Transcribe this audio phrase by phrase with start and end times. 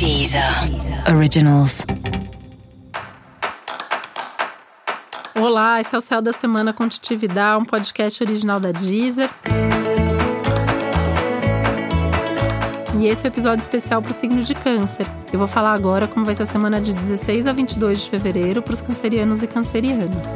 [0.00, 0.42] Deezer
[1.14, 1.84] Originals.
[5.38, 9.28] Olá, esse é o Céu da Semana com Titividade, um podcast original da Deezer.
[12.98, 15.06] E esse é o episódio especial para o signo de Câncer.
[15.30, 18.62] Eu vou falar agora como vai ser a semana de 16 a 22 de fevereiro
[18.62, 20.28] para os cancerianos e cancerianas.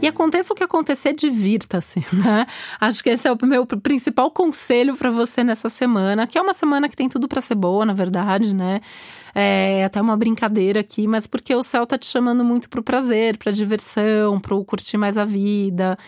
[0.00, 2.46] E aconteça o que acontecer, divirta-se, né?
[2.80, 6.52] Acho que esse é o meu principal conselho para você nessa semana, que é uma
[6.52, 8.80] semana que tem tudo para ser boa, na verdade, né?
[9.34, 13.36] É até uma brincadeira aqui, mas porque o céu tá te chamando muito pro prazer,
[13.38, 15.98] pra diversão, pro curtir mais a vida,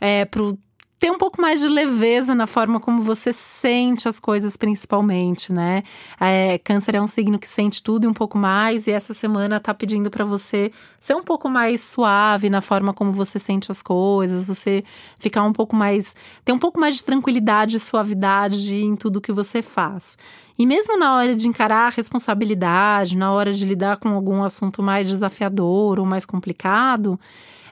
[0.00, 0.58] é, pro
[0.98, 5.82] ter um pouco mais de leveza na forma como você sente as coisas, principalmente, né?
[6.18, 9.60] É, câncer é um signo que sente tudo e um pouco mais, e essa semana
[9.60, 13.82] tá pedindo para você ser um pouco mais suave na forma como você sente as
[13.82, 14.82] coisas, você
[15.18, 16.16] ficar um pouco mais.
[16.44, 20.16] ter um pouco mais de tranquilidade e suavidade em tudo que você faz.
[20.58, 24.82] E mesmo na hora de encarar a responsabilidade, na hora de lidar com algum assunto
[24.82, 27.20] mais desafiador ou mais complicado,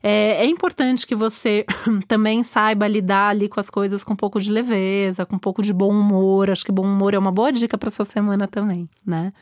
[0.06, 1.64] é, é importante que você
[2.06, 5.62] também saiba lidar ali com as coisas com um pouco de leveza, com um pouco
[5.62, 6.50] de bom humor.
[6.50, 9.32] Acho que bom humor é uma boa dica para sua semana também, né?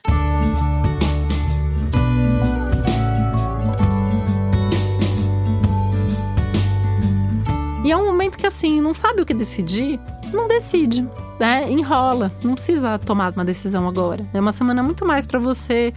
[7.85, 9.99] E é um momento que, assim, não sabe o que decidir,
[10.33, 11.05] não decide,
[11.41, 11.69] né?
[11.69, 14.25] Enrola, não precisa tomar uma decisão agora.
[14.33, 15.93] É uma semana muito mais para você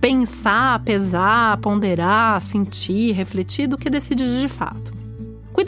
[0.00, 5.01] pensar, pesar, ponderar, sentir, refletir do que decidir de fato.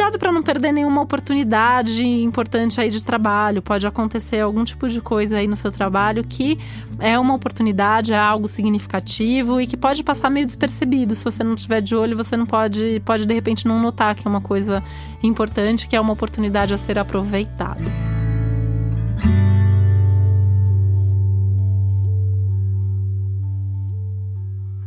[0.04, 3.62] Cuidado para não perder nenhuma oportunidade importante aí de trabalho.
[3.62, 6.58] Pode acontecer algum tipo de coisa aí no seu trabalho que
[6.98, 11.16] é uma oportunidade, é algo significativo e que pode passar meio despercebido.
[11.16, 14.28] Se você não tiver de olho, você não pode, pode de repente não notar que
[14.28, 14.84] é uma coisa
[15.22, 18.13] importante, que é uma oportunidade a ser aproveitada.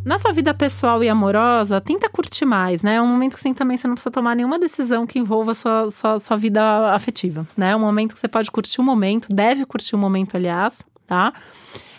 [0.08, 2.96] Na sua vida pessoal e amorosa, tenta curtir mais, né?
[2.96, 5.92] É um momento que sim, também você não precisa tomar nenhuma decisão que envolva sua,
[5.92, 7.72] sua, sua vida afetiva, né?
[7.72, 11.34] É um momento que você pode curtir o momento, deve curtir o momento, aliás, tá?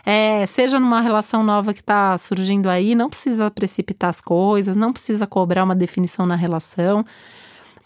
[0.06, 4.91] É, seja numa relação nova que está surgindo aí, não precisa precipitar as coisas, não
[4.91, 7.04] precisa cobrar uma definição na relação.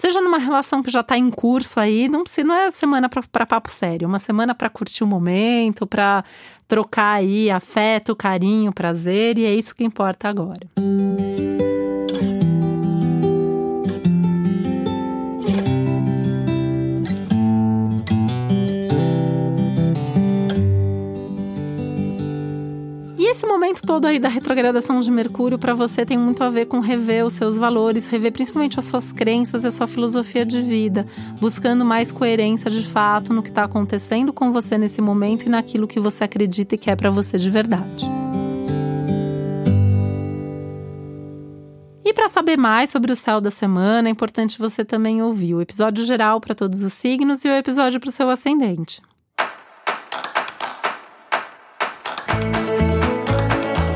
[0.03, 3.47] Seja numa relação que já está em curso aí, não, precisa, não é semana para
[3.47, 6.25] papo sério, é uma semana para curtir o momento, para
[6.67, 10.67] trocar aí afeto, carinho, prazer, e é isso que importa agora.
[10.77, 11.12] Música
[23.32, 26.81] esse momento todo aí da retrogradação de Mercúrio para você tem muito a ver com
[26.81, 31.06] rever os seus valores, rever principalmente as suas crenças e a sua filosofia de vida,
[31.41, 35.88] buscando mais coerência de fato no que está acontecendo com você nesse momento e naquilo
[35.88, 38.06] que você acredita e quer para você de verdade.
[42.04, 45.62] E para saber mais sobre o céu da semana, é importante você também ouvir o
[45.62, 49.00] episódio geral para todos os signos e o episódio para o seu ascendente.